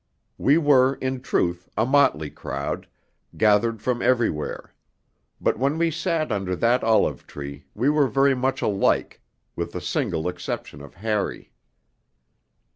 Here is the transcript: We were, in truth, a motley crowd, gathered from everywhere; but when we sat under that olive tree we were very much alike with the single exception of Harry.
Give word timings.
We 0.39 0.57
were, 0.57 0.95
in 0.95 1.21
truth, 1.21 1.69
a 1.77 1.85
motley 1.85 2.31
crowd, 2.31 2.87
gathered 3.37 3.83
from 3.83 4.01
everywhere; 4.01 4.73
but 5.39 5.59
when 5.59 5.77
we 5.77 5.91
sat 5.91 6.31
under 6.31 6.55
that 6.55 6.83
olive 6.83 7.27
tree 7.27 7.65
we 7.75 7.87
were 7.87 8.07
very 8.07 8.33
much 8.33 8.63
alike 8.63 9.21
with 9.55 9.73
the 9.73 9.79
single 9.79 10.27
exception 10.27 10.81
of 10.81 10.95
Harry. 10.95 11.51